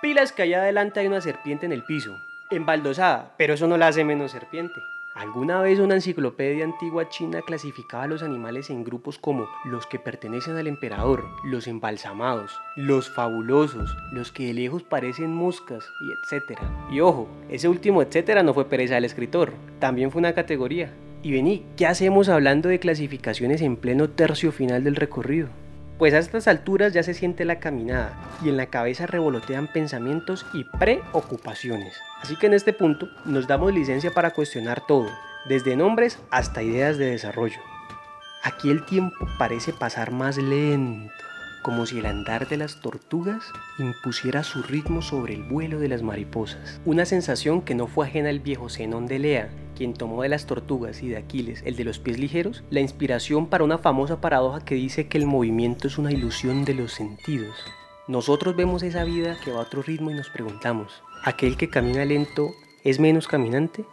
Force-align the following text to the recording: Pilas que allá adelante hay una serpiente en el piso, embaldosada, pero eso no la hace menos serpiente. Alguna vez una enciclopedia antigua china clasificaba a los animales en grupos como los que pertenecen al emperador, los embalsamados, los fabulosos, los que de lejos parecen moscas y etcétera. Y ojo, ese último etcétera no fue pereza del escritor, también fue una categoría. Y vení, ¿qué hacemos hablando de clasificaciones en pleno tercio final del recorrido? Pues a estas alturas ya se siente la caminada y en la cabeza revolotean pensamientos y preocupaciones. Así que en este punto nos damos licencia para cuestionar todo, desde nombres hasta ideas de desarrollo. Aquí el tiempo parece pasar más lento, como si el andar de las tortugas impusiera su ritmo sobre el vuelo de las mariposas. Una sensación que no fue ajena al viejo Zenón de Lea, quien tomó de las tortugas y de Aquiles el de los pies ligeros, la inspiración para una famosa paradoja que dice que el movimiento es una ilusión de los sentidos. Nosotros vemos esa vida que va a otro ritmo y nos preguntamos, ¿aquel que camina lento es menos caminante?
Pilas 0.00 0.32
que 0.32 0.40
allá 0.40 0.62
adelante 0.62 0.98
hay 0.98 1.06
una 1.08 1.20
serpiente 1.20 1.66
en 1.66 1.72
el 1.72 1.82
piso, 1.82 2.16
embaldosada, 2.48 3.34
pero 3.36 3.52
eso 3.52 3.66
no 3.66 3.76
la 3.76 3.88
hace 3.88 4.02
menos 4.02 4.30
serpiente. 4.30 4.80
Alguna 5.14 5.60
vez 5.60 5.78
una 5.78 5.96
enciclopedia 5.96 6.64
antigua 6.64 7.10
china 7.10 7.42
clasificaba 7.42 8.04
a 8.04 8.06
los 8.06 8.22
animales 8.22 8.70
en 8.70 8.82
grupos 8.82 9.18
como 9.18 9.46
los 9.66 9.86
que 9.86 9.98
pertenecen 9.98 10.56
al 10.56 10.68
emperador, 10.68 11.26
los 11.44 11.66
embalsamados, 11.66 12.58
los 12.76 13.10
fabulosos, 13.10 13.94
los 14.10 14.32
que 14.32 14.46
de 14.46 14.54
lejos 14.54 14.84
parecen 14.84 15.34
moscas 15.34 15.84
y 16.00 16.12
etcétera. 16.12 16.62
Y 16.90 17.00
ojo, 17.00 17.28
ese 17.50 17.68
último 17.68 18.00
etcétera 18.00 18.42
no 18.42 18.54
fue 18.54 18.70
pereza 18.70 18.94
del 18.94 19.04
escritor, 19.04 19.52
también 19.80 20.10
fue 20.10 20.20
una 20.20 20.32
categoría. 20.32 20.94
Y 21.22 21.32
vení, 21.32 21.66
¿qué 21.76 21.86
hacemos 21.86 22.30
hablando 22.30 22.70
de 22.70 22.78
clasificaciones 22.78 23.60
en 23.60 23.76
pleno 23.76 24.08
tercio 24.08 24.50
final 24.50 24.82
del 24.82 24.96
recorrido? 24.96 25.50
Pues 26.00 26.14
a 26.14 26.18
estas 26.18 26.48
alturas 26.48 26.94
ya 26.94 27.02
se 27.02 27.12
siente 27.12 27.44
la 27.44 27.60
caminada 27.60 28.14
y 28.42 28.48
en 28.48 28.56
la 28.56 28.68
cabeza 28.68 29.06
revolotean 29.06 29.66
pensamientos 29.66 30.46
y 30.54 30.64
preocupaciones. 30.64 31.94
Así 32.22 32.36
que 32.36 32.46
en 32.46 32.54
este 32.54 32.72
punto 32.72 33.10
nos 33.26 33.46
damos 33.46 33.74
licencia 33.74 34.10
para 34.10 34.30
cuestionar 34.30 34.80
todo, 34.86 35.10
desde 35.46 35.76
nombres 35.76 36.18
hasta 36.30 36.62
ideas 36.62 36.96
de 36.96 37.10
desarrollo. 37.10 37.60
Aquí 38.42 38.70
el 38.70 38.86
tiempo 38.86 39.28
parece 39.38 39.74
pasar 39.74 40.10
más 40.10 40.38
lento, 40.38 41.12
como 41.60 41.84
si 41.84 41.98
el 41.98 42.06
andar 42.06 42.48
de 42.48 42.56
las 42.56 42.80
tortugas 42.80 43.44
impusiera 43.78 44.42
su 44.42 44.62
ritmo 44.62 45.02
sobre 45.02 45.34
el 45.34 45.42
vuelo 45.42 45.80
de 45.80 45.88
las 45.88 46.02
mariposas. 46.02 46.80
Una 46.86 47.04
sensación 47.04 47.60
que 47.60 47.74
no 47.74 47.86
fue 47.86 48.06
ajena 48.06 48.30
al 48.30 48.40
viejo 48.40 48.70
Zenón 48.70 49.04
de 49.04 49.18
Lea, 49.18 49.50
quien 49.80 49.94
tomó 49.94 50.20
de 50.20 50.28
las 50.28 50.44
tortugas 50.44 51.02
y 51.02 51.08
de 51.08 51.16
Aquiles 51.16 51.62
el 51.64 51.74
de 51.74 51.84
los 51.84 51.98
pies 51.98 52.18
ligeros, 52.18 52.62
la 52.68 52.80
inspiración 52.80 53.46
para 53.46 53.64
una 53.64 53.78
famosa 53.78 54.20
paradoja 54.20 54.62
que 54.62 54.74
dice 54.74 55.08
que 55.08 55.16
el 55.16 55.24
movimiento 55.24 55.88
es 55.88 55.96
una 55.96 56.12
ilusión 56.12 56.66
de 56.66 56.74
los 56.74 56.92
sentidos. 56.92 57.56
Nosotros 58.06 58.54
vemos 58.56 58.82
esa 58.82 59.04
vida 59.04 59.38
que 59.42 59.52
va 59.52 59.60
a 59.60 59.62
otro 59.62 59.80
ritmo 59.80 60.10
y 60.10 60.14
nos 60.14 60.28
preguntamos, 60.28 61.02
¿aquel 61.24 61.56
que 61.56 61.70
camina 61.70 62.04
lento 62.04 62.50
es 62.84 63.00
menos 63.00 63.26
caminante? 63.26 63.86